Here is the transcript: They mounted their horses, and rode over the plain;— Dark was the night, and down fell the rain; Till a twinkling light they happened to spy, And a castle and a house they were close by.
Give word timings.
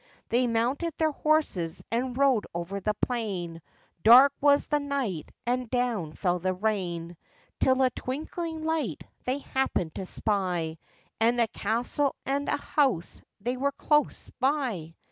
They 0.29 0.47
mounted 0.47 0.95
their 0.97 1.11
horses, 1.11 1.83
and 1.91 2.17
rode 2.17 2.47
over 2.55 2.79
the 2.79 2.95
plain;— 2.95 3.61
Dark 4.03 4.33
was 4.41 4.65
the 4.65 4.79
night, 4.79 5.29
and 5.45 5.69
down 5.69 6.13
fell 6.13 6.39
the 6.39 6.55
rain; 6.55 7.17
Till 7.59 7.83
a 7.83 7.91
twinkling 7.91 8.65
light 8.65 9.03
they 9.25 9.37
happened 9.37 9.93
to 9.93 10.07
spy, 10.07 10.79
And 11.19 11.39
a 11.39 11.47
castle 11.49 12.15
and 12.25 12.49
a 12.49 12.57
house 12.57 13.21
they 13.41 13.57
were 13.57 13.73
close 13.73 14.31
by. 14.39 14.95